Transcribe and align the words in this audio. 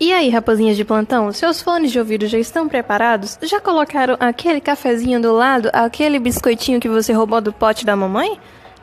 E 0.00 0.12
aí, 0.12 0.28
rapazinhas 0.28 0.76
de 0.76 0.84
plantão, 0.84 1.32
seus 1.32 1.60
fones 1.60 1.90
de 1.90 1.98
ouvido 1.98 2.28
já 2.28 2.38
estão 2.38 2.68
preparados? 2.68 3.36
Já 3.42 3.60
colocaram 3.60 4.16
aquele 4.20 4.60
cafezinho 4.60 5.20
do 5.20 5.32
lado, 5.32 5.70
aquele 5.72 6.20
biscoitinho 6.20 6.78
que 6.78 6.88
você 6.88 7.12
roubou 7.12 7.40
do 7.40 7.52
pote 7.52 7.84
da 7.84 7.96
mamãe? 7.96 8.38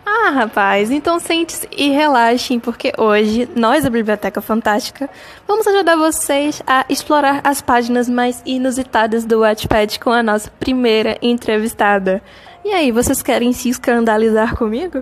Ah, 0.06 0.30
rapaz, 0.32 0.92
então 0.92 1.18
sente-se 1.18 1.70
e 1.72 1.90
relaxem, 1.90 2.60
porque 2.60 2.92
hoje 2.98 3.50
nós 3.56 3.86
da 3.86 3.90
Biblioteca 3.90 4.42
Fantástica 4.42 5.10
vamos 5.48 5.66
ajudar 5.66 5.96
vocês 5.96 6.62
a 6.68 6.86
explorar 6.90 7.40
as 7.46 7.62
páginas 7.62 8.10
mais 8.10 8.44
inusitadas 8.46 9.24
do 9.24 9.40
Wattpad 9.40 9.98
com 10.02 10.12
a 10.12 10.22
nossa 10.22 10.52
primeira 10.60 11.18
entrevistada. 11.22 12.22
E 12.64 12.74
aí, 12.74 12.92
vocês 12.92 13.22
querem 13.22 13.54
se 13.54 13.70
escandalizar 13.70 14.58
comigo? 14.58 15.02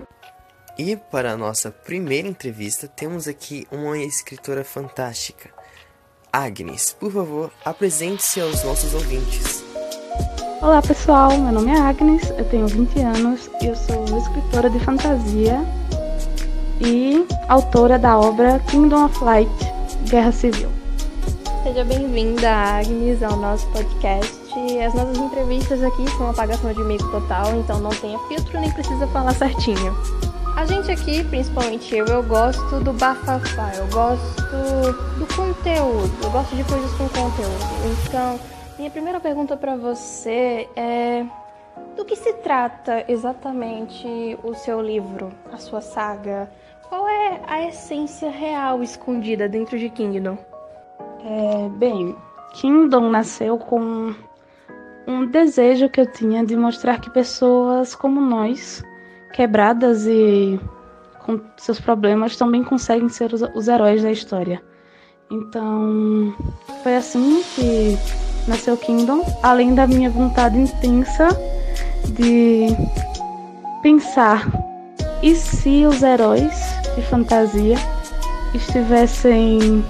E 0.78 0.96
para 0.96 1.32
a 1.32 1.36
nossa 1.36 1.72
primeira 1.72 2.28
entrevista, 2.28 2.86
temos 2.86 3.26
aqui 3.26 3.66
uma 3.72 3.98
escritora 3.98 4.62
fantástica. 4.62 5.50
Agnes, 6.34 6.96
por 6.98 7.12
favor, 7.12 7.52
apresente-se 7.64 8.40
aos 8.40 8.64
nossos 8.64 8.92
ouvintes. 8.92 9.62
Olá 10.60 10.82
pessoal, 10.82 11.30
meu 11.30 11.52
nome 11.52 11.70
é 11.70 11.78
Agnes, 11.78 12.28
eu 12.30 12.44
tenho 12.46 12.66
20 12.66 12.98
anos 13.02 13.48
e 13.62 13.66
eu 13.66 13.76
sou 13.76 14.18
escritora 14.18 14.68
de 14.68 14.80
fantasia 14.80 15.64
e 16.80 17.24
autora 17.48 18.00
da 18.00 18.18
obra 18.18 18.58
Kingdom 18.68 19.04
of 19.04 19.22
Light 19.22 19.48
Guerra 20.10 20.32
Civil. 20.32 20.68
Seja 21.62 21.84
bem-vinda, 21.84 22.50
Agnes, 22.50 23.22
ao 23.22 23.36
nosso 23.36 23.68
podcast. 23.68 24.34
As 24.84 24.92
nossas 24.92 25.16
entrevistas 25.16 25.84
aqui 25.84 26.04
são 26.18 26.30
apagação 26.30 26.72
de 26.72 26.82
mico 26.82 27.08
total, 27.12 27.54
então 27.54 27.78
não 27.78 27.90
tenha 27.90 28.18
filtro 28.26 28.60
nem 28.60 28.72
precisa 28.72 29.06
falar 29.06 29.34
certinho. 29.34 29.96
A 30.56 30.64
gente 30.66 30.90
aqui, 30.90 31.24
principalmente 31.24 31.94
eu, 31.96 32.06
eu 32.06 32.22
gosto 32.22 32.78
do 32.80 32.92
bafafá, 32.92 33.72
eu 33.74 33.88
gosto 33.88 34.42
do 35.18 35.26
conteúdo, 35.34 36.12
eu 36.22 36.30
gosto 36.30 36.54
de 36.54 36.62
coisas 36.62 36.92
com 36.92 37.08
conteúdo. 37.08 38.06
Então, 38.06 38.38
minha 38.78 38.88
primeira 38.88 39.18
pergunta 39.18 39.56
para 39.56 39.76
você 39.76 40.68
é: 40.76 41.26
do 41.96 42.04
que 42.04 42.14
se 42.14 42.32
trata 42.34 43.04
exatamente 43.08 44.38
o 44.44 44.54
seu 44.54 44.80
livro, 44.80 45.32
a 45.52 45.58
sua 45.58 45.80
saga? 45.80 46.48
Qual 46.88 47.08
é 47.08 47.40
a 47.48 47.68
essência 47.68 48.30
real 48.30 48.80
escondida 48.80 49.48
dentro 49.48 49.76
de 49.76 49.90
Kingdom? 49.90 50.38
É, 51.24 51.68
bem, 51.70 52.14
Kingdom 52.52 53.10
nasceu 53.10 53.58
com 53.58 54.14
um 55.06 55.26
desejo 55.26 55.88
que 55.88 56.00
eu 56.00 56.06
tinha 56.06 56.46
de 56.46 56.56
mostrar 56.56 57.00
que 57.00 57.10
pessoas 57.10 57.96
como 57.96 58.20
nós 58.20 58.84
quebradas 59.34 60.06
e 60.06 60.58
com 61.26 61.40
seus 61.56 61.80
problemas 61.80 62.36
também 62.36 62.62
conseguem 62.62 63.08
ser 63.08 63.34
os, 63.34 63.42
os 63.54 63.66
heróis 63.68 64.02
da 64.02 64.12
história. 64.12 64.62
Então, 65.30 66.32
foi 66.82 66.96
assim 66.96 67.42
que 67.54 67.98
nasceu 68.46 68.76
Kingdom, 68.76 69.24
além 69.42 69.74
da 69.74 69.86
minha 69.86 70.08
vontade 70.08 70.56
intensa 70.56 71.28
de 72.10 72.68
pensar 73.82 74.48
e 75.22 75.34
se 75.34 75.84
os 75.84 76.02
heróis 76.02 76.54
de 76.94 77.02
fantasia 77.02 77.76
estivessem 78.54 79.84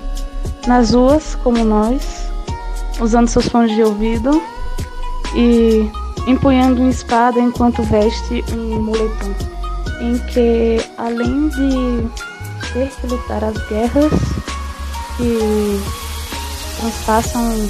nas 0.66 0.94
ruas 0.94 1.34
como 1.34 1.62
nós, 1.64 2.30
usando 2.98 3.28
seus 3.28 3.48
fones 3.48 3.74
de 3.74 3.82
ouvido 3.82 4.40
e 5.36 5.90
empunhando 6.26 6.80
uma 6.80 6.90
espada 6.90 7.38
enquanto 7.40 7.82
veste 7.82 8.44
um 8.52 8.82
moletom, 8.82 9.34
em 10.00 10.18
que 10.32 10.80
além 10.96 11.48
de 11.48 12.08
ter 12.72 12.90
que 13.00 13.06
lutar 13.06 13.44
as 13.44 13.56
guerras 13.68 14.12
que 15.16 15.80
transpassam 16.80 17.68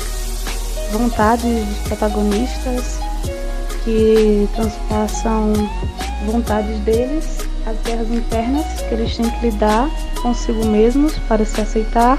vontades 0.92 1.66
dos 1.66 1.78
protagonistas, 1.88 2.98
que 3.84 4.48
transpassam 4.54 5.52
vontades 6.26 6.78
deles, 6.80 7.38
as 7.66 7.76
guerras 7.82 8.10
internas 8.10 8.80
que 8.82 8.94
eles 8.94 9.16
têm 9.16 9.30
que 9.30 9.50
lidar 9.50 9.90
consigo 10.22 10.64
mesmos 10.66 11.18
para 11.28 11.44
se 11.44 11.60
aceitar 11.60 12.18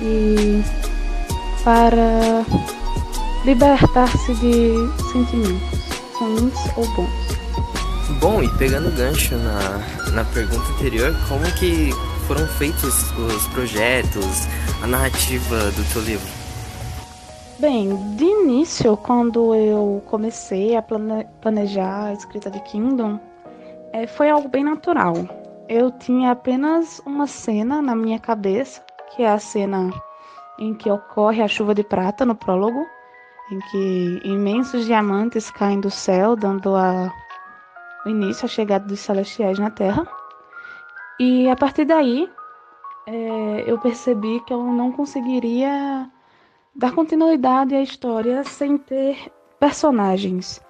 e 0.00 0.62
para 1.62 2.44
libertar-se 3.44 4.34
de 4.34 4.72
sentimentos, 5.10 5.80
ruins 6.18 6.54
ou 6.76 6.86
bons. 6.94 7.32
Bom, 8.20 8.42
e 8.42 8.48
pegando 8.56 8.88
o 8.88 8.92
gancho 8.92 9.36
na, 9.36 10.12
na 10.12 10.24
pergunta 10.24 10.62
anterior, 10.74 11.12
como 11.28 11.44
que 11.58 11.90
foram 12.28 12.46
feitos 12.46 13.10
os 13.12 13.46
projetos, 13.48 14.46
a 14.82 14.86
narrativa 14.86 15.70
do 15.72 15.92
teu 15.92 16.02
livro? 16.02 16.42
Bem, 17.58 17.96
de 18.16 18.24
início, 18.24 18.96
quando 18.96 19.54
eu 19.54 20.02
comecei 20.06 20.76
a 20.76 20.82
plane 20.82 21.26
planejar 21.40 22.06
a 22.06 22.12
escrita 22.12 22.50
de 22.50 22.60
Kingdom, 22.60 23.18
é, 23.92 24.06
foi 24.06 24.30
algo 24.30 24.48
bem 24.48 24.64
natural. 24.64 25.14
Eu 25.68 25.90
tinha 25.90 26.30
apenas 26.30 27.00
uma 27.04 27.26
cena 27.26 27.82
na 27.82 27.94
minha 27.94 28.18
cabeça, 28.18 28.82
que 29.10 29.22
é 29.22 29.30
a 29.30 29.38
cena 29.38 29.90
em 30.58 30.74
que 30.74 30.90
ocorre 30.90 31.42
a 31.42 31.48
chuva 31.48 31.74
de 31.74 31.82
prata 31.82 32.24
no 32.24 32.34
prólogo, 32.34 32.86
em 33.52 33.58
que 33.58 34.20
imensos 34.24 34.86
diamantes 34.86 35.50
caem 35.50 35.78
do 35.78 35.90
céu, 35.90 36.34
dando 36.34 36.74
a, 36.74 37.12
o 38.06 38.08
início 38.08 38.46
à 38.46 38.48
chegada 38.48 38.86
dos 38.86 39.00
celestiais 39.00 39.58
na 39.58 39.70
Terra. 39.70 40.06
E 41.20 41.48
a 41.50 41.54
partir 41.54 41.84
daí, 41.84 42.30
é, 43.06 43.64
eu 43.66 43.78
percebi 43.78 44.40
que 44.40 44.54
eu 44.54 44.62
não 44.62 44.90
conseguiria 44.90 46.10
dar 46.74 46.92
continuidade 46.92 47.74
à 47.74 47.82
história 47.82 48.42
sem 48.42 48.78
ter 48.78 49.30
personagens. 49.60 50.62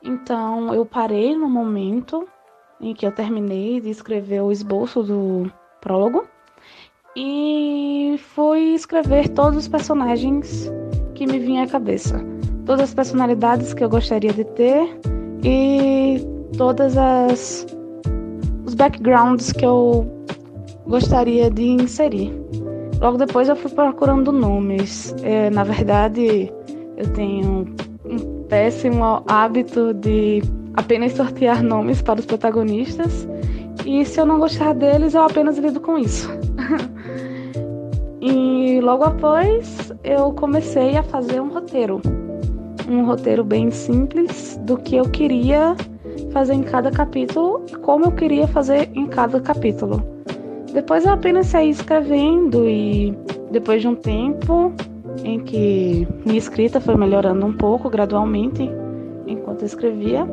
Então, 0.00 0.72
eu 0.72 0.86
parei 0.86 1.36
no 1.36 1.48
momento 1.48 2.28
em 2.80 2.94
que 2.94 3.04
eu 3.04 3.10
terminei 3.10 3.80
de 3.80 3.90
escrever 3.90 4.42
o 4.42 4.52
esboço 4.52 5.02
do 5.02 5.52
prólogo 5.80 6.24
e 7.16 8.14
fui 8.34 8.74
escrever 8.74 9.28
todos 9.30 9.58
os 9.58 9.66
personagens 9.66 10.70
que 11.18 11.26
me 11.26 11.40
vinha 11.40 11.64
à 11.64 11.66
cabeça. 11.66 12.24
Todas 12.64 12.84
as 12.84 12.94
personalidades 12.94 13.74
que 13.74 13.82
eu 13.82 13.88
gostaria 13.88 14.32
de 14.32 14.44
ter 14.44 14.96
e 15.42 16.24
todas 16.56 16.96
as 16.96 17.66
os 18.64 18.74
backgrounds 18.74 19.52
que 19.52 19.66
eu 19.66 20.06
gostaria 20.86 21.50
de 21.50 21.64
inserir. 21.64 22.32
Logo 23.00 23.16
depois 23.16 23.48
eu 23.48 23.56
fui 23.56 23.70
procurando 23.70 24.30
nomes. 24.30 25.14
É, 25.22 25.50
na 25.50 25.64
verdade, 25.64 26.52
eu 26.96 27.12
tenho 27.14 27.66
um 28.04 28.42
péssimo 28.48 29.24
hábito 29.26 29.92
de 29.94 30.42
apenas 30.74 31.12
sortear 31.12 31.62
nomes 31.62 32.00
para 32.00 32.20
os 32.20 32.26
protagonistas. 32.26 33.26
E 33.84 34.04
se 34.04 34.20
eu 34.20 34.26
não 34.26 34.38
gostar 34.38 34.74
deles, 34.74 35.14
eu 35.14 35.22
apenas 35.22 35.58
lido 35.58 35.80
com 35.80 35.98
isso. 35.98 36.28
E 38.20 38.80
logo 38.80 39.04
após 39.04 39.92
eu 40.02 40.32
comecei 40.32 40.96
a 40.96 41.02
fazer 41.02 41.40
um 41.40 41.48
roteiro. 41.48 42.00
Um 42.88 43.04
roteiro 43.04 43.44
bem 43.44 43.70
simples 43.70 44.58
do 44.62 44.76
que 44.76 44.96
eu 44.96 45.04
queria 45.08 45.76
fazer 46.32 46.54
em 46.54 46.62
cada 46.62 46.90
capítulo, 46.90 47.64
como 47.82 48.06
eu 48.06 48.12
queria 48.12 48.48
fazer 48.48 48.90
em 48.94 49.06
cada 49.06 49.40
capítulo. 49.40 50.02
Depois 50.72 51.04
eu 51.04 51.12
apenas 51.12 51.46
saí 51.46 51.70
escrevendo 51.70 52.68
e 52.68 53.16
depois 53.50 53.82
de 53.82 53.88
um 53.88 53.94
tempo 53.94 54.72
em 55.24 55.40
que 55.40 56.06
minha 56.24 56.38
escrita 56.38 56.80
foi 56.80 56.96
melhorando 56.96 57.44
um 57.46 57.52
pouco 57.52 57.88
gradualmente 57.88 58.70
enquanto 59.26 59.62
eu 59.62 59.66
escrevia, 59.66 60.26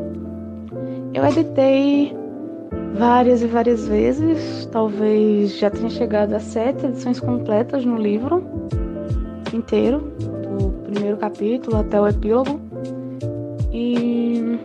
eu 1.13 1.25
editei 1.25 2.16
várias 2.96 3.42
e 3.42 3.48
várias 3.48 3.88
vezes. 3.88 4.66
Talvez 4.72 5.58
já 5.58 5.70
tenha 5.70 5.90
chegado 5.90 6.34
a 6.34 6.40
sete 6.40 6.86
edições 6.86 7.20
completas 7.20 7.86
no 7.86 7.98
livro 7.98 8.44
inteiro, 9.53 10.14
do 10.59 10.72
primeiro 10.84 11.17
capítulo 11.17 11.78
até 11.78 12.00
o 12.00 12.08
epílogo. 12.08 12.59
E 13.72 14.59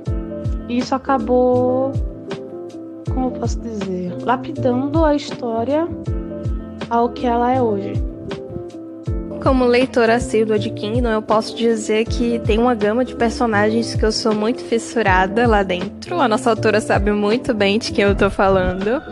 isso 0.69 0.95
acabou, 0.95 1.93
como 3.13 3.27
eu 3.27 3.31
posso 3.33 3.59
dizer, 3.61 4.17
lapidando 4.23 5.05
a 5.05 5.15
história 5.15 5.89
ao 6.89 7.09
que 7.09 7.27
ela 7.27 7.53
é 7.53 7.61
hoje. 7.61 8.10
Como 9.43 9.65
leitora 9.65 10.17
assídua 10.17 10.59
de 10.59 10.69
Kingdom, 10.71 11.09
eu 11.09 11.23
posso 11.23 11.57
dizer 11.57 12.05
que 12.05 12.39
tem 12.41 12.59
uma 12.59 12.75
gama 12.75 13.05
de 13.05 13.15
personagens 13.15 13.95
que 13.95 14.05
eu 14.05 14.13
sou 14.13 14.35
muito 14.35 14.63
fissurada 14.63 15.49
lá 15.49 15.63
dentro. 15.63 16.21
A 16.21 16.29
nossa 16.29 16.51
autora 16.51 16.79
sabe 16.79 17.11
muito 17.11 17.55
bem 17.55 17.79
de 17.79 17.91
quem 17.91 18.05
eu 18.05 18.15
tô 18.15 18.29
falando. 18.29 19.03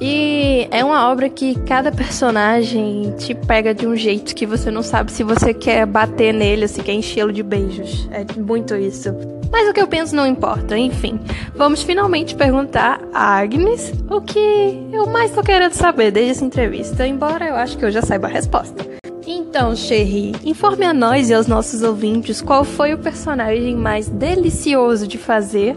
E 0.00 0.68
é 0.70 0.84
uma 0.84 1.10
obra 1.10 1.28
que 1.28 1.58
cada 1.60 1.90
personagem 1.90 3.14
te 3.16 3.34
pega 3.34 3.74
de 3.74 3.86
um 3.86 3.96
jeito 3.96 4.34
que 4.34 4.46
você 4.46 4.70
não 4.70 4.82
sabe 4.82 5.10
se 5.10 5.24
você 5.24 5.54
quer 5.54 5.86
bater 5.86 6.32
nele, 6.34 6.68
se 6.68 6.82
quer 6.82 6.92
enchê-lo 6.92 7.32
de 7.32 7.42
beijos. 7.42 8.08
É 8.12 8.24
muito 8.38 8.76
isso. 8.76 9.12
Mas 9.50 9.68
o 9.68 9.72
que 9.72 9.80
eu 9.80 9.88
penso 9.88 10.14
não 10.14 10.26
importa, 10.26 10.76
enfim. 10.76 11.18
Vamos 11.56 11.82
finalmente 11.82 12.34
perguntar 12.36 13.00
a 13.12 13.38
Agnes 13.38 13.92
o 14.08 14.20
que 14.20 14.86
eu 14.92 15.06
mais 15.06 15.32
tô 15.32 15.42
querendo 15.42 15.72
saber 15.72 16.10
desde 16.10 16.32
essa 16.32 16.44
entrevista, 16.44 17.06
embora 17.06 17.48
eu 17.48 17.56
acho 17.56 17.78
que 17.78 17.84
eu 17.84 17.90
já 17.90 18.02
saiba 18.02 18.28
a 18.28 18.30
resposta. 18.30 18.98
Então, 19.30 19.76
Sherry, 19.76 20.32
informe 20.42 20.86
a 20.86 20.94
nós 20.94 21.28
e 21.28 21.34
aos 21.34 21.46
nossos 21.46 21.82
ouvintes 21.82 22.40
qual 22.40 22.64
foi 22.64 22.94
o 22.94 22.98
personagem 22.98 23.76
mais 23.76 24.08
delicioso 24.08 25.06
de 25.06 25.18
fazer 25.18 25.76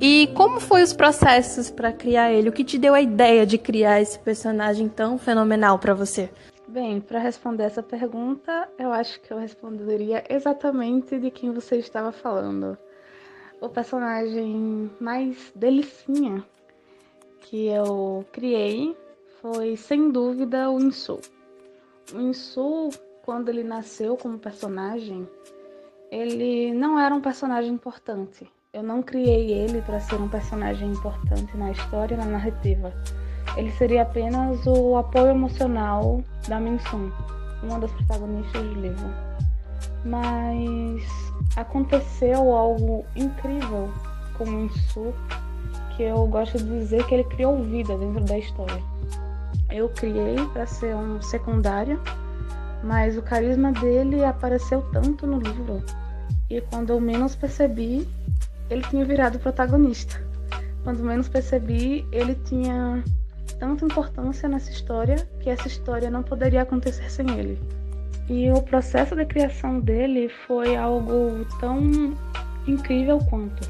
e 0.00 0.28
como 0.34 0.58
foi 0.58 0.82
os 0.82 0.92
processos 0.92 1.70
para 1.70 1.92
criar 1.92 2.32
ele? 2.32 2.48
O 2.48 2.52
que 2.52 2.64
te 2.64 2.76
deu 2.76 2.92
a 2.92 3.00
ideia 3.00 3.46
de 3.46 3.58
criar 3.58 4.00
esse 4.00 4.18
personagem 4.18 4.88
tão 4.88 5.16
fenomenal 5.16 5.78
para 5.78 5.94
você? 5.94 6.28
Bem, 6.66 7.00
para 7.00 7.20
responder 7.20 7.62
essa 7.62 7.80
pergunta, 7.80 8.68
eu 8.76 8.90
acho 8.90 9.20
que 9.20 9.32
eu 9.32 9.38
responderia 9.38 10.24
exatamente 10.28 11.16
de 11.16 11.30
quem 11.30 11.52
você 11.52 11.76
estava 11.76 12.10
falando. 12.10 12.76
O 13.60 13.68
personagem 13.68 14.90
mais 14.98 15.52
delicinha 15.54 16.42
que 17.42 17.68
eu 17.68 18.24
criei 18.32 18.96
foi, 19.40 19.76
sem 19.76 20.10
dúvida, 20.10 20.68
o 20.68 20.80
Insu. 20.80 21.20
O 22.12 22.20
Insu, 22.20 22.90
quando 23.24 23.48
ele 23.48 23.62
nasceu 23.62 24.16
como 24.16 24.38
personagem, 24.38 25.28
ele 26.10 26.72
não 26.72 26.98
era 26.98 27.14
um 27.14 27.20
personagem 27.20 27.72
importante. 27.72 28.50
Eu 28.72 28.82
não 28.82 29.02
criei 29.02 29.52
ele 29.52 29.80
para 29.82 30.00
ser 30.00 30.16
um 30.16 30.28
personagem 30.28 30.90
importante 30.90 31.56
na 31.56 31.70
história, 31.70 32.16
na 32.16 32.24
narrativa. 32.24 32.92
Ele 33.56 33.70
seria 33.72 34.02
apenas 34.02 34.64
o 34.66 34.96
apoio 34.96 35.28
emocional 35.28 36.22
da 36.48 36.58
Minsun, 36.58 37.10
uma 37.62 37.78
das 37.78 37.90
protagonistas 37.92 38.62
do 38.62 38.80
livro. 38.80 39.06
Mas 40.04 41.02
aconteceu 41.56 42.52
algo 42.52 43.04
incrível 43.16 43.88
com 44.36 44.46
Minsu, 44.46 45.12
que 45.96 46.04
eu 46.04 46.26
gosto 46.26 46.58
de 46.58 46.64
dizer 46.64 47.06
que 47.06 47.14
ele 47.14 47.24
criou 47.24 47.62
vida 47.62 47.96
dentro 47.96 48.24
da 48.24 48.38
história. 48.38 48.99
Eu 49.70 49.88
criei 49.88 50.36
para 50.52 50.66
ser 50.66 50.94
um 50.94 51.20
secundário, 51.22 52.00
mas 52.82 53.16
o 53.16 53.22
carisma 53.22 53.72
dele 53.72 54.24
apareceu 54.24 54.82
tanto 54.92 55.26
no 55.26 55.38
livro. 55.38 55.82
E 56.48 56.60
quando 56.60 56.90
eu 56.90 57.00
menos 57.00 57.36
percebi, 57.36 58.06
ele 58.68 58.82
tinha 58.82 59.04
virado 59.04 59.38
protagonista. 59.38 60.20
Quando 60.82 61.04
menos 61.04 61.28
percebi, 61.28 62.06
ele 62.10 62.34
tinha 62.34 63.04
tanta 63.58 63.84
importância 63.84 64.48
nessa 64.48 64.70
história 64.70 65.16
que 65.40 65.50
essa 65.50 65.68
história 65.68 66.10
não 66.10 66.22
poderia 66.22 66.62
acontecer 66.62 67.10
sem 67.10 67.28
ele. 67.38 67.60
E 68.28 68.50
o 68.50 68.62
processo 68.62 69.14
de 69.14 69.26
criação 69.26 69.80
dele 69.80 70.28
foi 70.46 70.76
algo 70.76 71.44
tão 71.58 72.16
incrível 72.66 73.18
quanto. 73.28 73.68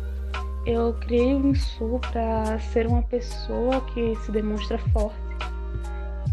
Eu 0.67 0.93
criei 1.01 1.35
o 1.35 1.47
Insu 1.49 1.99
para 2.13 2.59
ser 2.59 2.87
uma 2.87 3.03
pessoa 3.03 3.81
que 3.93 4.15
se 4.17 4.31
demonstra 4.31 4.79
forte, 4.93 5.19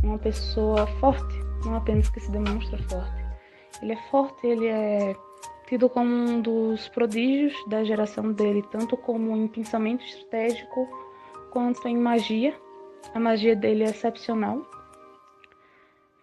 uma 0.07 0.17
pessoa 0.17 0.87
forte, 0.99 1.39
não 1.65 1.75
apenas 1.75 2.09
que 2.09 2.19
se 2.19 2.31
demonstra 2.31 2.77
forte. 2.89 3.25
Ele 3.81 3.93
é 3.93 4.09
forte, 4.09 4.47
ele 4.47 4.67
é 4.67 5.15
tido 5.67 5.89
como 5.89 6.09
um 6.09 6.41
dos 6.41 6.87
prodígios 6.89 7.53
da 7.67 7.83
geração 7.83 8.31
dele, 8.31 8.63
tanto 8.71 8.95
como 8.97 9.35
em 9.35 9.47
pensamento 9.47 10.03
estratégico 10.03 10.87
quanto 11.51 11.87
em 11.87 11.97
magia. 11.97 12.55
A 13.13 13.19
magia 13.19 13.55
dele 13.55 13.83
é 13.83 13.89
excepcional. 13.89 14.61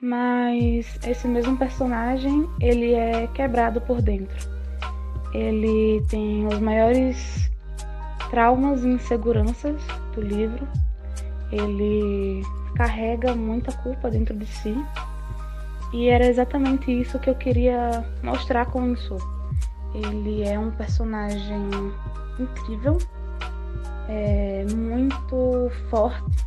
Mas 0.01 0.99
esse 1.07 1.29
mesmo 1.29 1.57
personagem, 1.57 2.49
ele 2.61 2.95
é 2.95 3.27
quebrado 3.29 3.81
por 3.81 4.03
dentro. 4.03 4.37
Ele 5.33 6.03
tem 6.09 6.47
os 6.47 6.59
maiores 6.59 7.51
traumas 8.31 8.85
e 8.85 8.89
inseguranças 8.89 9.83
do 10.15 10.21
livro. 10.21 10.67
Ele 11.51 12.43
carrega 12.75 13.35
muita 13.35 13.73
culpa 13.73 14.11
dentro 14.11 14.37
de 14.37 14.47
si. 14.47 14.77
E 15.93 16.09
era 16.09 16.27
exatamente 16.27 16.91
isso 16.91 17.19
que 17.19 17.31
eu 17.31 17.35
queria 17.35 18.05
mostrar 18.23 18.67
com 18.67 18.93
isso. 18.93 19.17
Ele 19.95 20.43
é 20.43 20.59
um 20.59 20.71
personagem 20.73 21.69
incrível, 22.39 22.99
é 24.09 24.67
muito 24.75 25.71
forte, 25.89 26.45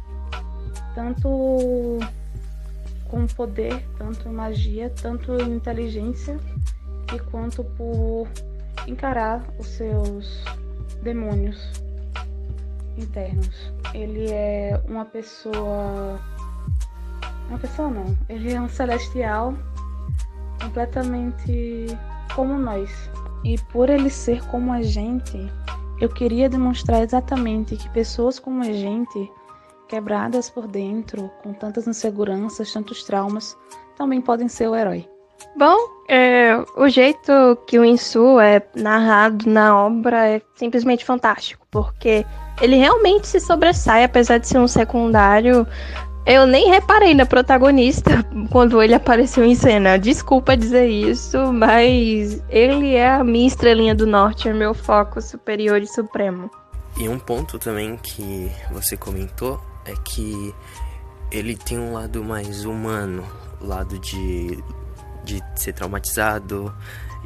tanto 0.94 1.98
com 3.10 3.26
poder, 3.26 3.88
tanto 3.98 4.28
magia, 4.30 4.92
tanto 5.02 5.42
inteligência, 5.42 6.38
e 7.16 7.20
quanto 7.32 7.64
por 7.64 8.28
encarar 8.86 9.46
os 9.58 9.68
seus 9.68 10.44
demônios 11.02 11.87
internos. 12.98 13.74
Ele 13.94 14.30
é 14.32 14.82
uma 14.88 15.06
pessoa. 15.06 16.20
Uma 17.48 17.60
pessoa 17.60 17.90
não, 17.90 18.18
ele 18.28 18.54
é 18.54 18.60
um 18.60 18.68
celestial 18.68 19.54
completamente 20.62 21.88
como 22.36 22.58
nós. 22.58 23.10
E 23.44 23.58
por 23.72 23.90
ele 23.90 24.10
ser 24.10 24.46
como 24.48 24.74
a 24.74 24.82
gente, 24.82 25.38
eu 26.02 26.10
queria 26.10 26.50
demonstrar 26.50 27.02
exatamente 27.02 27.78
que 27.78 27.90
pessoas 27.90 28.38
como 28.40 28.62
a 28.62 28.74
gente, 28.74 29.32
quebradas 29.88 30.50
por 30.50 30.68
dentro, 30.68 31.32
com 31.42 31.54
tantas 31.54 31.88
inseguranças, 31.88 32.74
tantos 32.74 33.04
traumas, 33.04 33.58
também 33.96 34.22
podem 34.22 34.48
ser 34.48 34.68
o 34.68 34.76
herói. 34.76 35.08
Bom, 35.56 35.78
é, 36.08 36.58
o 36.76 36.88
jeito 36.88 37.58
que 37.68 37.80
o 37.80 37.86
Insu 37.86 38.40
é 38.40 38.62
narrado 38.76 39.50
na 39.50 39.86
obra 39.86 40.28
é 40.28 40.42
simplesmente 40.56 41.04
fantástico, 41.04 41.66
porque 41.72 42.26
ele 42.62 42.76
realmente 42.76 43.28
se 43.28 43.40
sobressai, 43.40 44.04
apesar 44.04 44.38
de 44.38 44.48
ser 44.48 44.60
um 44.60 44.68
secundário 44.68 45.68
eu 46.28 46.46
nem 46.46 46.70
reparei 46.70 47.14
na 47.14 47.26
protagonista 47.26 48.12
quando 48.52 48.84
ele 48.84 48.94
apareceu 48.94 49.46
em 49.46 49.56
cena. 49.56 49.98
Desculpa 49.98 50.58
dizer 50.58 50.90
isso, 50.90 51.54
mas 51.54 52.44
ele 52.50 52.96
é 52.96 53.10
a 53.10 53.24
minha 53.24 53.48
estrelinha 53.48 53.96
do 53.96 54.06
norte, 54.06 54.50
é 54.50 54.54
meu 54.54 54.74
foco 54.74 55.22
superior 55.22 55.82
e 55.82 55.88
supremo. 55.88 56.52
E 56.98 57.08
um 57.08 57.18
ponto 57.18 57.58
também 57.58 57.96
que 57.96 58.52
você 58.72 58.98
comentou 58.98 59.62
é 59.86 59.94
que 60.04 60.54
ele 61.32 61.56
tem 61.56 61.80
um 61.80 61.94
lado 61.94 62.22
mais 62.22 62.66
humano, 62.66 63.24
lado 63.62 63.98
de, 63.98 64.62
de 65.28 65.44
ser 65.56 65.74
traumatizado 65.74 66.74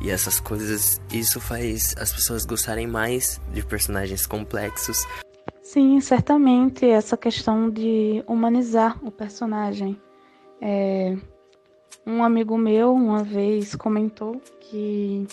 e 0.01 0.09
essas 0.09 0.39
coisas. 0.39 0.99
Isso 1.13 1.39
faz 1.39 1.95
as 1.97 2.11
pessoas 2.11 2.45
gostarem 2.45 2.87
mais 2.87 3.39
de 3.53 3.63
personagens 3.63 4.25
complexos. 4.25 5.05
Sim, 5.61 6.01
certamente 6.01 6.85
essa 6.85 7.15
questão 7.15 7.69
de 7.69 8.23
humanizar 8.27 8.97
o 9.05 9.11
personagem. 9.11 10.01
É, 10.59 11.15
um 12.05 12.23
amigo 12.23 12.57
meu 12.57 12.93
uma 12.93 13.23
vez 13.23 13.75
comentou 13.75 14.41
que 14.59 15.25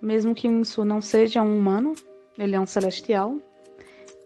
mesmo 0.00 0.34
que 0.34 0.46
Insu 0.46 0.84
não 0.84 1.00
seja 1.00 1.42
um 1.42 1.58
humano, 1.58 1.94
ele 2.38 2.54
é 2.54 2.60
um 2.60 2.66
celestial, 2.66 3.36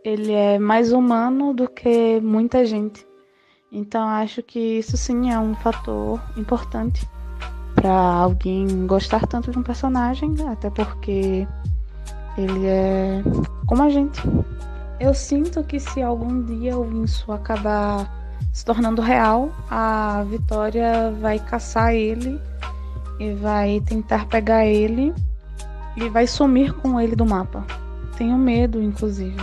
ele 0.04 0.32
é 0.32 0.58
mais 0.58 0.92
humano 0.92 1.54
do 1.54 1.68
que 1.68 2.20
muita 2.20 2.64
gente. 2.64 3.06
Então 3.70 4.08
acho 4.08 4.42
que 4.42 4.58
isso 4.78 4.96
sim 4.96 5.30
é 5.30 5.38
um 5.38 5.54
fator 5.54 6.20
importante 6.36 7.06
para 7.80 7.92
alguém 7.92 8.86
gostar 8.86 9.24
tanto 9.26 9.52
de 9.52 9.58
um 9.58 9.62
personagem, 9.62 10.34
até 10.50 10.68
porque 10.68 11.46
ele 12.36 12.66
é 12.66 13.22
como 13.66 13.84
a 13.84 13.88
gente. 13.88 14.20
Eu 14.98 15.14
sinto 15.14 15.62
que 15.62 15.78
se 15.78 16.02
algum 16.02 16.42
dia 16.42 16.76
o 16.76 16.92
Insu 16.92 17.30
acabar 17.30 18.12
se 18.52 18.64
tornando 18.64 19.00
real, 19.00 19.50
a 19.70 20.24
Vitória 20.28 21.12
vai 21.20 21.38
caçar 21.38 21.94
ele 21.94 22.40
e 23.20 23.32
vai 23.34 23.80
tentar 23.86 24.26
pegar 24.26 24.66
ele 24.66 25.14
e 25.96 26.08
vai 26.08 26.26
sumir 26.26 26.72
com 26.72 27.00
ele 27.00 27.14
do 27.14 27.24
mapa. 27.24 27.64
Tenho 28.16 28.36
medo, 28.36 28.82
inclusive. 28.82 29.38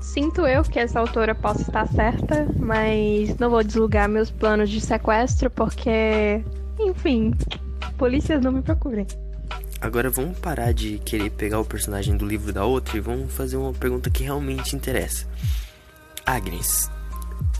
Sinto 0.00 0.46
eu 0.46 0.62
que 0.62 0.78
essa 0.78 1.00
autora 1.00 1.34
possa 1.34 1.62
estar 1.62 1.86
certa, 1.88 2.46
mas 2.58 3.36
não 3.38 3.50
vou 3.50 3.62
deslugar 3.62 4.08
meus 4.08 4.30
planos 4.30 4.70
de 4.70 4.80
sequestro 4.80 5.50
porque, 5.50 6.42
enfim, 6.78 7.34
polícias 7.96 8.40
não 8.40 8.52
me 8.52 8.62
procurem. 8.62 9.06
Agora 9.80 10.08
vamos 10.08 10.38
parar 10.38 10.72
de 10.72 10.98
querer 11.00 11.30
pegar 11.30 11.60
o 11.60 11.64
personagem 11.64 12.16
do 12.16 12.26
livro 12.26 12.52
da 12.52 12.64
outra 12.64 12.96
e 12.96 13.00
vamos 13.00 13.32
fazer 13.32 13.56
uma 13.56 13.72
pergunta 13.72 14.10
que 14.10 14.22
realmente 14.22 14.74
interessa. 14.74 15.26
Agnes, 16.24 16.90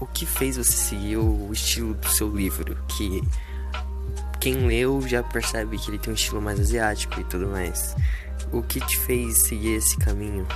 o 0.00 0.06
que 0.06 0.24
fez 0.26 0.56
você 0.56 0.72
seguir 0.72 1.18
o 1.18 1.52
estilo 1.52 1.94
do 1.94 2.08
seu 2.08 2.28
livro? 2.28 2.76
Que 2.88 3.22
quem 4.40 4.66
leu 4.66 5.00
já 5.02 5.22
percebe 5.22 5.78
que 5.78 5.90
ele 5.90 5.98
tem 5.98 6.12
um 6.12 6.16
estilo 6.16 6.40
mais 6.40 6.58
asiático 6.58 7.20
e 7.20 7.24
tudo 7.24 7.48
mais. 7.48 7.94
O 8.52 8.62
que 8.62 8.80
te 8.80 8.98
fez 9.00 9.42
seguir 9.42 9.74
esse 9.74 9.96
caminho? 9.98 10.46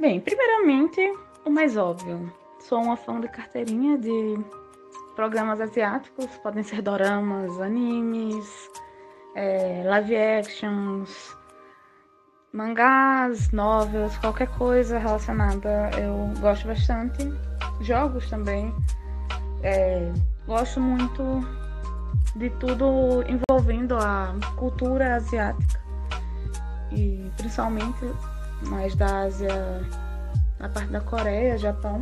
Bem, 0.00 0.20
primeiramente, 0.20 1.00
o 1.44 1.50
mais 1.50 1.76
óbvio. 1.76 2.32
Sou 2.60 2.82
uma 2.82 2.96
fã 2.96 3.20
de 3.20 3.28
carteirinha 3.28 3.96
de 3.98 4.38
programas 5.18 5.60
asiáticos, 5.60 6.26
podem 6.44 6.62
ser 6.62 6.80
doramas, 6.80 7.60
animes, 7.60 8.70
é, 9.34 9.82
live 9.84 10.16
actions, 10.16 11.36
mangás, 12.52 13.50
novels, 13.50 14.16
qualquer 14.18 14.46
coisa 14.56 14.96
relacionada 14.96 15.90
eu 15.98 16.32
gosto 16.38 16.68
bastante. 16.68 17.28
Jogos 17.80 18.30
também. 18.30 18.72
É, 19.64 20.08
gosto 20.46 20.80
muito 20.80 21.44
de 22.36 22.48
tudo 22.50 23.24
envolvendo 23.26 23.96
a 23.96 24.32
cultura 24.54 25.16
asiática 25.16 25.80
e 26.92 27.28
principalmente 27.36 28.06
mais 28.68 28.94
da 28.94 29.22
Ásia, 29.22 29.84
na 30.60 30.68
parte 30.68 30.92
da 30.92 31.00
Coreia, 31.00 31.58
Japão. 31.58 32.00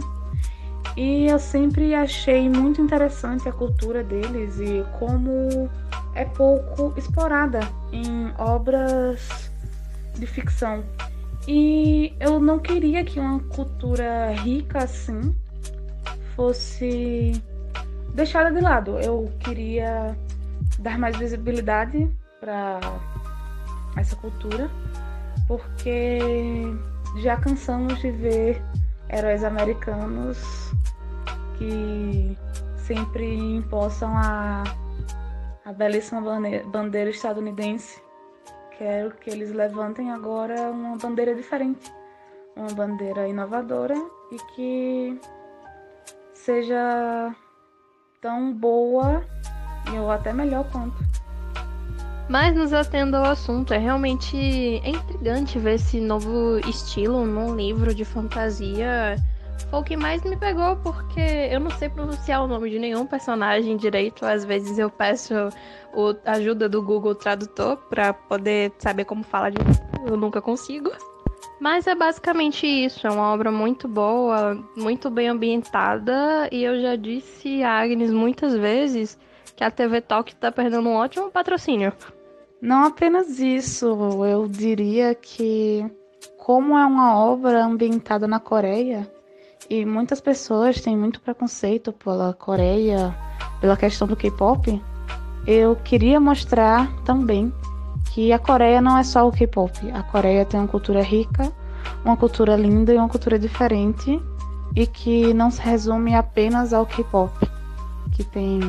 E 0.96 1.26
eu 1.26 1.38
sempre 1.38 1.94
achei 1.94 2.48
muito 2.48 2.80
interessante 2.80 3.46
a 3.48 3.52
cultura 3.52 4.02
deles 4.02 4.58
e 4.58 4.82
como 4.98 5.68
é 6.14 6.24
pouco 6.24 6.94
explorada 6.96 7.60
em 7.92 8.32
obras 8.38 9.50
de 10.14 10.26
ficção. 10.26 10.82
E 11.46 12.14
eu 12.18 12.40
não 12.40 12.58
queria 12.58 13.04
que 13.04 13.20
uma 13.20 13.40
cultura 13.40 14.32
rica 14.32 14.84
assim 14.84 15.36
fosse 16.34 17.40
deixada 18.14 18.50
de 18.50 18.60
lado. 18.60 18.98
Eu 18.98 19.30
queria 19.40 20.16
dar 20.78 20.98
mais 20.98 21.16
visibilidade 21.16 22.10
para 22.40 22.80
essa 23.96 24.16
cultura, 24.16 24.70
porque 25.46 26.18
já 27.22 27.36
cansamos 27.36 28.00
de 28.00 28.10
ver 28.10 28.62
heróis 29.10 29.44
americanos 29.44 30.72
que 31.58 32.36
sempre 32.76 33.34
empossam 33.34 34.10
a, 34.16 34.64
a 35.64 35.72
belíssima 35.72 36.22
bandeira 36.66 37.10
estadunidense. 37.10 38.00
Quero 38.78 39.12
que 39.16 39.30
eles 39.30 39.52
levantem 39.52 40.10
agora 40.10 40.70
uma 40.70 40.96
bandeira 40.96 41.34
diferente, 41.34 41.92
uma 42.54 42.68
bandeira 42.72 43.26
inovadora 43.26 43.94
e 44.30 44.36
que 44.54 45.20
seja 46.34 47.34
tão 48.20 48.52
boa 48.52 49.24
ou 49.98 50.10
até 50.10 50.32
melhor 50.32 50.70
quanto. 50.70 50.96
Mas 52.28 52.56
nos 52.56 52.72
atendo 52.72 53.16
ao 53.16 53.26
assunto, 53.26 53.72
é 53.72 53.78
realmente 53.78 54.36
intrigante 54.84 55.58
ver 55.58 55.74
esse 55.74 56.00
novo 56.00 56.58
estilo 56.68 57.24
num 57.24 57.54
livro 57.54 57.94
de 57.94 58.04
fantasia. 58.04 59.16
Foi 59.70 59.80
o 59.80 59.82
que 59.82 59.96
mais 59.96 60.22
me 60.22 60.36
pegou, 60.36 60.76
porque 60.76 61.20
eu 61.50 61.58
não 61.58 61.70
sei 61.70 61.88
pronunciar 61.88 62.44
o 62.44 62.46
nome 62.46 62.70
de 62.70 62.78
nenhum 62.78 63.04
personagem 63.04 63.76
direito. 63.76 64.24
Às 64.24 64.44
vezes 64.44 64.78
eu 64.78 64.88
peço 64.88 65.34
a 66.24 66.32
ajuda 66.32 66.68
do 66.68 66.80
Google 66.82 67.14
Tradutor 67.14 67.76
para 67.88 68.12
poder 68.12 68.72
saber 68.78 69.04
como 69.04 69.24
falar 69.24 69.50
de 69.50 69.58
eu 70.06 70.16
nunca 70.16 70.40
consigo. 70.40 70.90
Mas 71.58 71.86
é 71.86 71.94
basicamente 71.94 72.66
isso, 72.66 73.06
é 73.06 73.10
uma 73.10 73.32
obra 73.32 73.50
muito 73.50 73.88
boa, 73.88 74.62
muito 74.76 75.10
bem 75.10 75.28
ambientada, 75.28 76.48
e 76.52 76.62
eu 76.62 76.80
já 76.80 76.96
disse 76.96 77.62
a 77.62 77.80
Agnes 77.80 78.12
muitas 78.12 78.54
vezes 78.54 79.18
que 79.56 79.64
a 79.64 79.70
TV 79.70 80.02
Talk 80.02 80.32
está 80.32 80.52
perdendo 80.52 80.88
um 80.88 80.94
ótimo 80.94 81.30
patrocínio. 81.30 81.92
Não 82.60 82.84
apenas 82.84 83.40
isso, 83.40 83.86
eu 84.26 84.46
diria 84.46 85.14
que 85.14 85.84
como 86.36 86.78
é 86.78 86.84
uma 86.84 87.18
obra 87.18 87.64
ambientada 87.64 88.28
na 88.28 88.38
Coreia, 88.38 89.10
e 89.68 89.84
muitas 89.84 90.20
pessoas 90.20 90.80
têm 90.80 90.96
muito 90.96 91.20
preconceito 91.20 91.92
pela 91.92 92.32
Coreia, 92.34 93.14
pela 93.60 93.76
questão 93.76 94.06
do 94.06 94.16
K-pop, 94.16 94.82
eu 95.46 95.76
queria 95.76 96.18
mostrar 96.18 96.92
também 97.04 97.52
que 98.12 98.32
a 98.32 98.38
Coreia 98.38 98.80
não 98.80 98.98
é 98.98 99.04
só 99.04 99.26
o 99.28 99.32
K-pop. 99.32 99.90
A 99.92 100.02
Coreia 100.02 100.44
tem 100.44 100.58
uma 100.58 100.68
cultura 100.68 101.02
rica, 101.02 101.52
uma 102.04 102.16
cultura 102.16 102.56
linda 102.56 102.92
e 102.92 102.96
uma 102.96 103.08
cultura 103.08 103.38
diferente 103.38 104.20
e 104.74 104.86
que 104.86 105.32
não 105.32 105.50
se 105.50 105.60
resume 105.60 106.14
apenas 106.14 106.72
ao 106.72 106.84
K-pop, 106.84 107.32
que 108.12 108.24
tem 108.24 108.60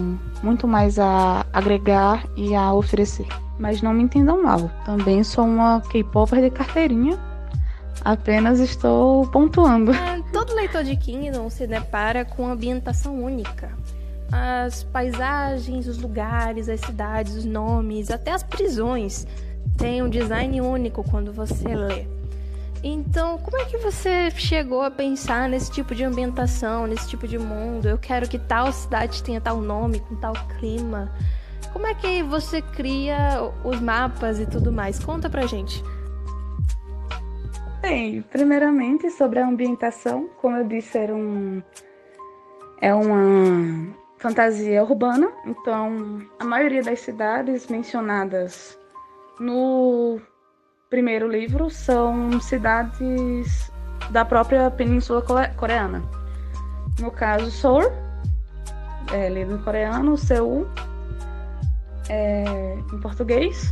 muito 0.43 0.67
mais 0.67 0.99
a 0.99 1.45
agregar 1.51 2.25
e 2.35 2.53
a 2.53 2.73
oferecer. 2.73 3.27
Mas 3.57 3.81
não 3.81 3.93
me 3.93 4.03
entendam 4.03 4.43
mal, 4.43 4.69
também 4.85 5.23
sou 5.23 5.45
uma 5.45 5.81
K-popper 5.81 6.41
de 6.41 6.51
carteirinha. 6.51 7.17
Apenas 8.05 8.59
estou 8.59 9.25
pontuando. 9.27 9.91
Todo 10.47 10.55
leitor 10.55 10.83
de 10.83 10.95
Kingdom 10.95 11.49
se 11.49 11.67
depara 11.67 12.23
com 12.23 12.43
uma 12.43 12.53
ambientação 12.53 13.21
única 13.21 13.75
as 14.31 14.83
paisagens, 14.83 15.87
os 15.87 15.97
lugares, 15.97 16.67
as 16.67 16.81
cidades, 16.81 17.35
os 17.35 17.45
nomes, 17.45 18.11
até 18.11 18.31
as 18.31 18.43
prisões 18.43 19.25
têm 19.77 20.01
um 20.01 20.09
design 20.09 20.59
único 20.61 21.03
quando 21.03 21.31
você 21.31 21.75
lê. 21.75 22.05
Então, 22.83 23.37
como 23.39 23.57
é 23.57 23.65
que 23.65 23.77
você 23.77 24.29
chegou 24.31 24.81
a 24.81 24.91
pensar 24.91 25.49
nesse 25.49 25.71
tipo 25.71 25.95
de 25.95 26.03
ambientação, 26.03 26.85
nesse 26.85 27.09
tipo 27.09 27.27
de 27.27 27.39
mundo? 27.39 27.87
Eu 27.87 27.97
quero 27.97 28.27
que 28.27 28.37
tal 28.37 28.71
cidade 28.71 29.23
tenha 29.23 29.41
tal 29.41 29.61
nome, 29.61 29.99
com 29.99 30.15
tal 30.15 30.33
clima. 30.59 31.11
Como 31.73 31.87
é 31.87 31.93
que 31.93 32.21
você 32.23 32.61
cria 32.61 33.41
os 33.63 33.79
mapas 33.79 34.39
e 34.39 34.45
tudo 34.45 34.71
mais? 34.71 34.99
Conta 34.99 35.29
pra 35.29 35.47
gente. 35.47 35.83
Bem, 37.81 38.21
primeiramente 38.23 39.09
sobre 39.11 39.39
a 39.39 39.47
ambientação, 39.47 40.29
como 40.41 40.57
eu 40.57 40.67
disse, 40.67 40.97
era 40.97 41.15
um 41.15 41.61
é 42.81 42.93
uma 42.93 43.93
fantasia 44.17 44.83
urbana, 44.83 45.31
então 45.45 46.21
a 46.39 46.43
maioria 46.43 46.81
das 46.81 46.99
cidades 46.99 47.67
mencionadas 47.67 48.77
no 49.39 50.19
primeiro 50.89 51.27
livro 51.27 51.69
são 51.69 52.39
cidades 52.39 53.71
da 54.11 54.23
própria 54.23 54.69
Península 54.71 55.21
Coreana. 55.55 56.03
No 56.99 57.11
caso, 57.11 57.51
Seoul, 57.51 57.91
é, 59.13 59.29
lido 59.29 59.55
em 59.55 59.57
coreano, 59.59 60.17
Seul, 60.17 60.67
é, 62.09 62.43
em 62.91 62.99
português, 62.99 63.71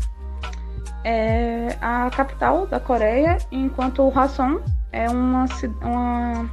é 1.05 1.77
a 1.79 2.09
capital 2.09 2.65
da 2.65 2.79
Coreia, 2.79 3.37
enquanto 3.51 4.01
Hwasun 4.01 4.59
é 4.91 5.07
uma, 5.07 5.45
uma 5.81 6.49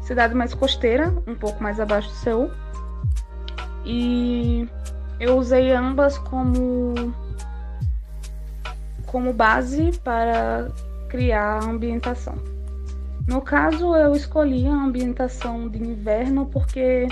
cidade 0.00 0.32
mais 0.32 0.54
costeira, 0.54 1.12
um 1.26 1.34
pouco 1.34 1.60
mais 1.60 1.80
abaixo 1.80 2.08
de 2.08 2.14
Seul. 2.14 2.50
E 3.84 4.68
eu 5.18 5.36
usei 5.36 5.72
ambas 5.72 6.16
como 6.18 6.94
como 9.06 9.32
base 9.32 9.92
para 10.04 10.68
criar 11.08 11.62
a 11.62 11.64
ambientação. 11.64 12.34
No 13.26 13.40
caso, 13.40 13.96
eu 13.96 14.14
escolhi 14.14 14.66
a 14.66 14.72
ambientação 14.72 15.68
de 15.68 15.82
inverno 15.82 16.46
porque 16.46 17.08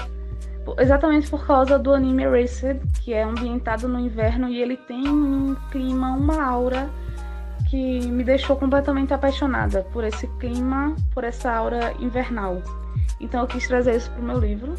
exatamente 0.78 1.28
por 1.28 1.46
causa 1.46 1.78
do 1.78 1.92
anime 1.92 2.22
Erased, 2.22 2.80
que 3.02 3.12
é 3.12 3.22
ambientado 3.22 3.88
no 3.88 3.98
inverno 3.98 4.48
e 4.48 4.60
ele 4.60 4.76
tem 4.76 5.08
um 5.08 5.54
clima, 5.70 6.12
uma 6.12 6.42
aura 6.42 6.90
que 7.70 8.06
me 8.06 8.24
deixou 8.24 8.56
completamente 8.56 9.12
apaixonada 9.12 9.82
por 9.92 10.04
esse 10.04 10.26
clima, 10.38 10.94
por 11.12 11.24
essa 11.24 11.52
aura 11.52 11.92
invernal. 11.98 12.62
Então 13.20 13.40
eu 13.40 13.46
quis 13.46 13.66
trazer 13.66 13.96
isso 13.96 14.10
para 14.10 14.20
o 14.20 14.24
meu 14.24 14.38
livro 14.38 14.74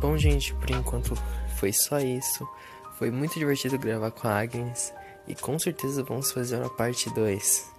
Bom, 0.00 0.16
gente, 0.16 0.54
por 0.54 0.70
enquanto 0.70 1.14
foi 1.56 1.72
só 1.72 1.98
isso. 1.98 2.48
Foi 2.92 3.10
muito 3.10 3.36
divertido 3.36 3.76
gravar 3.76 4.12
com 4.12 4.28
a 4.28 4.40
Agnes 4.40 4.94
e 5.26 5.34
com 5.34 5.58
certeza 5.58 6.04
vamos 6.04 6.30
fazer 6.30 6.56
uma 6.56 6.70
parte 6.70 7.12
2. 7.12 7.72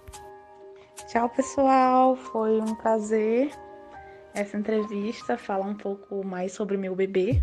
Tchau, 1.08 1.30
pessoal. 1.30 2.16
Foi 2.16 2.60
um 2.60 2.74
prazer 2.74 3.50
essa 4.34 4.56
entrevista, 4.56 5.36
falar 5.36 5.66
um 5.66 5.74
pouco 5.74 6.24
mais 6.24 6.52
sobre 6.52 6.76
meu 6.76 6.94
bebê, 6.94 7.42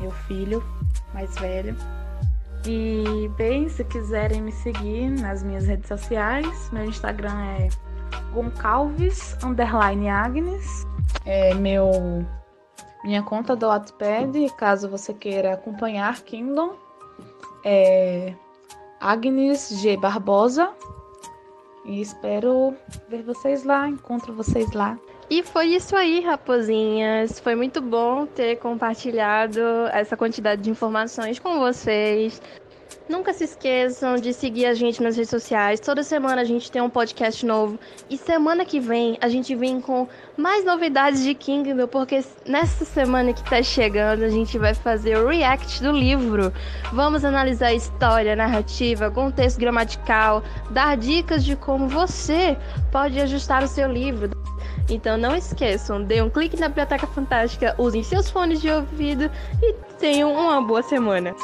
meu 0.00 0.10
filho 0.10 0.62
mais 1.12 1.34
velho. 1.36 1.76
E 2.66 3.28
bem, 3.36 3.68
se 3.68 3.84
quiserem 3.84 4.40
me 4.40 4.52
seguir 4.52 5.10
nas 5.10 5.42
minhas 5.42 5.66
redes 5.66 5.88
sociais, 5.88 6.70
meu 6.72 6.84
Instagram 6.84 7.42
é 7.58 7.68
goncalves 8.32 9.36
underline 9.42 10.08
Agnes. 10.08 10.86
É 11.26 11.54
meu 11.54 12.24
minha 13.04 13.22
conta 13.22 13.56
do 13.56 13.66
Wattpad, 13.66 14.48
caso 14.56 14.88
você 14.88 15.12
queira 15.12 15.54
acompanhar 15.54 16.20
Kingdom, 16.22 16.76
é 17.64 18.32
Agnes 19.00 19.70
G 19.80 19.96
Barbosa. 19.96 20.72
E 21.84 22.00
espero 22.00 22.76
ver 23.08 23.24
vocês 23.24 23.64
lá, 23.64 23.88
encontro 23.88 24.32
vocês 24.32 24.70
lá. 24.70 24.96
E 25.32 25.42
foi 25.42 25.68
isso 25.68 25.96
aí, 25.96 26.20
raposinhas. 26.20 27.40
Foi 27.40 27.54
muito 27.54 27.80
bom 27.80 28.26
ter 28.26 28.56
compartilhado 28.56 29.60
essa 29.90 30.14
quantidade 30.14 30.60
de 30.60 30.68
informações 30.68 31.38
com 31.38 31.58
vocês. 31.58 32.38
Nunca 33.08 33.32
se 33.32 33.44
esqueçam 33.44 34.16
de 34.16 34.34
seguir 34.34 34.66
a 34.66 34.74
gente 34.74 35.02
nas 35.02 35.16
redes 35.16 35.30
sociais. 35.30 35.80
Toda 35.80 36.02
semana 36.02 36.42
a 36.42 36.44
gente 36.44 36.70
tem 36.70 36.82
um 36.82 36.90
podcast 36.90 37.46
novo. 37.46 37.78
E 38.10 38.18
semana 38.18 38.66
que 38.66 38.78
vem 38.78 39.16
a 39.22 39.28
gente 39.30 39.54
vem 39.54 39.80
com 39.80 40.06
mais 40.36 40.66
novidades 40.66 41.22
de 41.22 41.34
Kingdom, 41.34 41.86
porque 41.86 42.22
nessa 42.46 42.84
semana 42.84 43.32
que 43.32 43.42
tá 43.42 43.62
chegando 43.62 44.24
a 44.24 44.28
gente 44.28 44.58
vai 44.58 44.74
fazer 44.74 45.16
o 45.16 45.28
react 45.28 45.82
do 45.82 45.92
livro. 45.92 46.52
Vamos 46.92 47.24
analisar 47.24 47.68
a 47.68 47.74
história, 47.74 48.36
narrativa, 48.36 49.10
contexto 49.10 49.58
gramatical, 49.58 50.42
dar 50.68 50.94
dicas 50.98 51.42
de 51.42 51.56
como 51.56 51.88
você 51.88 52.54
pode 52.90 53.18
ajustar 53.18 53.64
o 53.64 53.66
seu 53.66 53.90
livro. 53.90 54.42
Então 54.92 55.16
não 55.16 55.34
esqueçam, 55.34 56.02
dê 56.02 56.20
um 56.20 56.28
clique 56.28 56.60
na 56.60 56.68
Biblioteca 56.68 57.06
Fantástica, 57.06 57.74
usem 57.78 58.02
seus 58.02 58.28
fones 58.28 58.60
de 58.60 58.68
ouvido 58.68 59.30
e 59.62 59.72
tenham 59.98 60.30
uma 60.30 60.60
boa 60.60 60.82
semana. 60.82 61.34